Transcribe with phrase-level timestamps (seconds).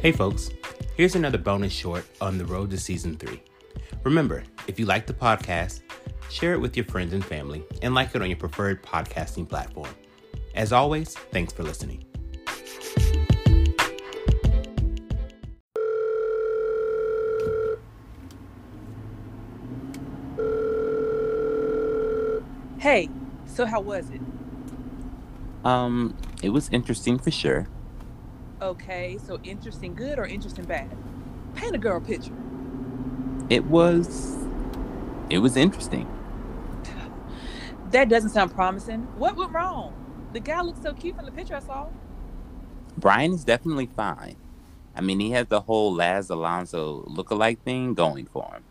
[0.00, 0.50] Hey, folks,
[0.96, 3.42] here's another bonus short on the road to season three.
[4.04, 5.80] Remember, if you like the podcast,
[6.30, 9.90] share it with your friends and family, and like it on your preferred podcasting platform.
[10.54, 12.04] As always, thanks for listening.
[22.78, 23.08] Hey,
[23.46, 24.20] so how was it?
[25.64, 27.66] Um, it was interesting for sure.
[28.60, 30.90] Okay, so interesting good or interesting bad?
[31.54, 32.34] Paint a girl picture.
[33.48, 34.36] It was
[35.30, 36.08] it was interesting.
[37.90, 39.02] That doesn't sound promising.
[39.16, 39.94] What went wrong?
[40.32, 41.86] The guy looked so cute from the picture I saw.
[42.96, 44.36] Brian is definitely fine.
[44.94, 48.64] I mean, he has the whole Laz Alonso look-alike thing going for him.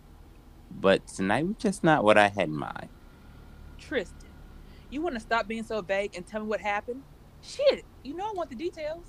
[0.70, 2.90] But tonight was just not what I had in mind.
[3.78, 4.30] Tristan,
[4.90, 7.04] you want to stop being so vague and tell me what happened?
[7.42, 9.06] Shit, you know I want the details.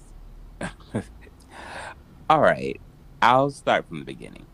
[2.31, 2.81] All right,
[3.23, 4.47] I'll start from the beginning.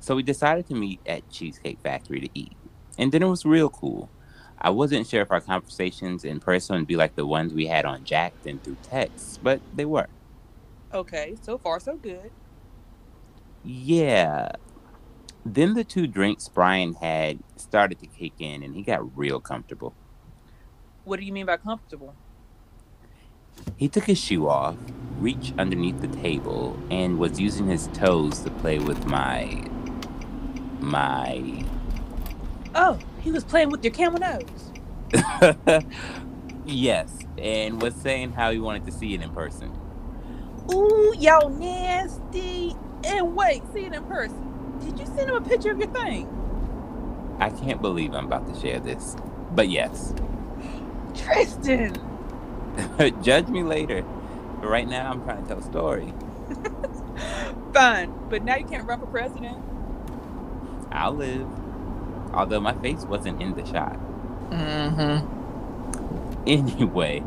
[0.00, 2.52] So we decided to meet at Cheesecake Factory to eat,
[2.98, 4.10] and dinner was real cool.
[4.58, 7.84] I wasn't sure if our conversations in person would be like the ones we had
[7.84, 10.06] on Jack'd and through text, but they were.
[10.92, 12.30] Okay, so far so good.
[13.64, 14.52] Yeah.
[15.44, 19.94] Then the two drinks Brian had started to kick in, and he got real comfortable.
[21.04, 22.14] What do you mean by comfortable?
[23.76, 24.76] He took his shoe off,
[25.24, 29.64] reached underneath the table, and was using his toes to play with my.
[30.80, 31.64] my.
[32.74, 35.82] Oh, he was playing with your camel nose.
[36.66, 39.72] yes, and was saying how he wanted to see it in person.
[40.72, 42.76] Ooh, y'all nasty.
[43.04, 44.78] And wait, see it in person.
[44.80, 46.28] Did you send him a picture of your thing?
[47.40, 49.16] I can't believe I'm about to share this,
[49.54, 50.12] but yes.
[51.14, 51.96] Tristan!
[53.22, 54.04] Judge me later.
[54.64, 56.14] But right now, I'm trying to tell a story.
[57.74, 59.62] Fine, but now you can't run for president.
[60.90, 61.46] I'll live.
[62.32, 63.98] Although my face wasn't in the shot.
[64.50, 65.32] Mm-hmm.
[66.46, 67.22] Anyway,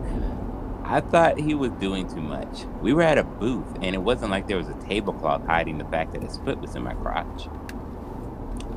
[0.84, 2.66] I thought he was doing too much.
[2.82, 5.86] We were at a booth, and it wasn't like there was a tablecloth hiding the
[5.86, 7.48] fact that his foot was in my crotch.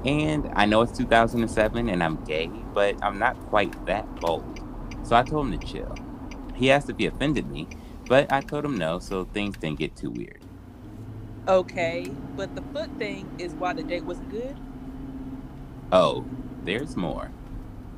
[0.05, 4.61] And I know it's 2007 and I'm gay, but I'm not quite that bold.
[5.03, 5.95] So I told him to chill.
[6.55, 7.69] He asked if he offended me,
[8.10, 10.41] but I told him no, so things didn't get too weird.
[11.47, 14.56] Okay, but the foot thing is why the date wasn't good?
[15.93, 16.25] Oh,
[16.65, 17.31] there's more.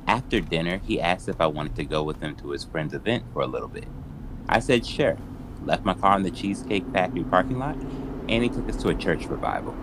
[0.05, 3.23] After dinner, he asked if I wanted to go with him to his friend's event
[3.33, 3.87] for a little bit.
[4.47, 5.17] I said sure,
[5.65, 7.75] left my car in the Cheesecake Factory parking lot,
[8.29, 9.75] and he took us to a church revival.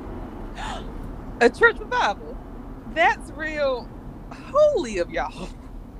[1.40, 2.38] a church revival?
[2.94, 3.88] That's real
[4.30, 5.48] holy of y'all.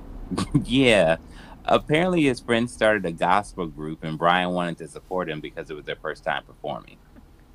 [0.63, 1.17] yeah.
[1.65, 5.75] Apparently, his friends started a gospel group, and Brian wanted to support him because it
[5.75, 6.97] was their first time performing.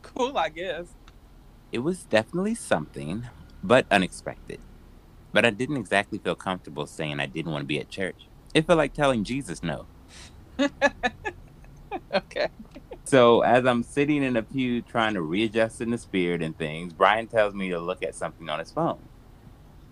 [0.03, 0.87] Cool, I guess.
[1.73, 3.27] It was definitely something,
[3.63, 4.61] but unexpected.
[5.33, 8.29] But I didn't exactly feel comfortable saying I didn't want to be at church.
[8.55, 9.87] It felt like telling Jesus no.
[12.15, 12.49] okay.
[13.05, 16.93] So, as I'm sitting in a pew trying to readjust in the spirit and things,
[16.93, 18.99] Brian tells me to look at something on his phone.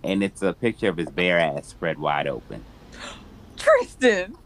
[0.02, 2.64] And it's a picture of his bare ass spread wide open.
[3.64, 4.36] Tristan!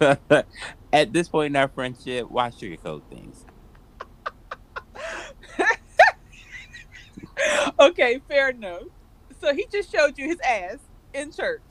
[0.92, 3.44] At this point in our friendship, why sugarcoat things?
[7.80, 8.82] okay, fair enough.
[9.40, 10.78] So he just showed you his ass
[11.12, 11.62] in church.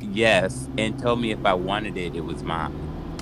[0.00, 2.74] Yes, and told me if I wanted it, it was mine.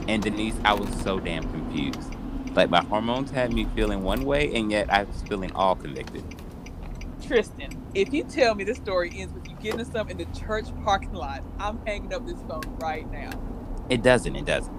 [0.09, 2.15] And Denise, I was so damn confused.
[2.55, 6.25] Like my hormones had me feeling one way, and yet I was feeling all convicted.
[7.23, 11.13] Tristan, if you tell me the story ends with getting some in the church parking
[11.13, 13.31] lot, I'm hanging up this phone right now.
[13.89, 14.37] It doesn't.
[14.37, 14.75] It doesn't.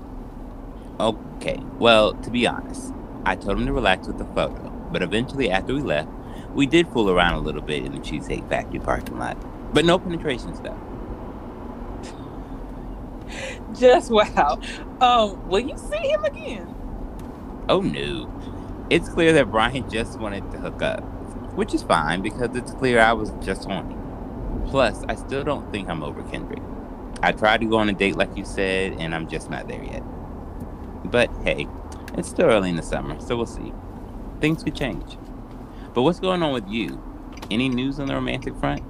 [1.00, 1.60] Okay.
[1.80, 2.94] Well, to be honest,
[3.26, 6.10] I told him to relax with the photo, but eventually, after we left,
[6.54, 9.38] we did fool around a little bit in the Cheesecake Factory parking lot,
[9.74, 10.78] but no penetration stuff.
[13.80, 14.60] Just wow.
[15.02, 16.74] Um, will you see him again?
[17.70, 18.34] Oh no.
[18.90, 21.02] It's clear that Brian just wanted to hook up,
[21.56, 23.98] which is fine because it's clear I was just horny.
[24.68, 26.62] Plus, I still don't think I'm over Kendrick.
[27.24, 29.84] I tried to go on a date like you said, and I'm just not there
[29.84, 30.04] yet.
[31.06, 31.68] But hey,
[32.18, 33.74] it's still early in the summer, so we'll see.
[34.42, 35.18] Things could change.
[35.94, 37.02] But what's going on with you?
[37.50, 38.84] Any news on the romantic front?